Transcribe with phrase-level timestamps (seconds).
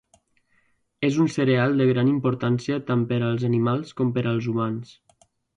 [1.09, 4.99] És un cereal de gran importància tant per als animals com per als humans.